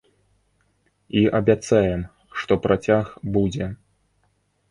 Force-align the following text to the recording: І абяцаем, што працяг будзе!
І 1.19 1.21
абяцаем, 1.39 2.01
што 2.43 2.53
працяг 2.65 3.05
будзе! 3.35 3.67